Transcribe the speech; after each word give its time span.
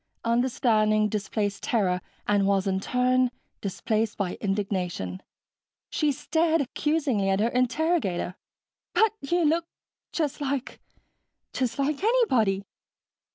Understanding 0.23 1.09
displaced 1.09 1.61
terror 1.61 2.01
and 2.27 2.47
was, 2.47 2.65
in 2.65 2.79
turn, 2.79 3.29
displaced 3.61 4.17
by 4.17 4.33
indignation. 4.41 5.21
She 5.91 6.11
stared 6.11 6.59
accusingly 6.59 7.29
at 7.29 7.39
her 7.39 7.49
interrogator. 7.49 8.33
"But 8.95 9.13
you 9.21 9.45
look 9.45 9.67
just 10.11 10.41
like... 10.41 10.79
just 11.53 11.77
like 11.77 12.03
anybody." 12.03 12.63